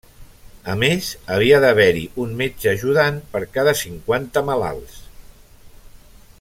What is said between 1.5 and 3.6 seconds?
d'haver-hi un metge ajudant per